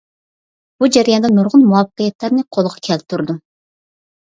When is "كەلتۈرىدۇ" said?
2.91-3.39